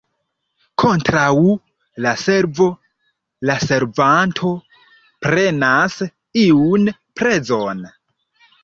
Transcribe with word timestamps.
Kontraŭ 0.83 1.35
la 2.05 2.13
servo 2.21 2.67
la 3.51 3.59
servanto 3.67 4.55
prenas 5.27 6.03
iun 6.47 6.95
prezon. 7.23 7.91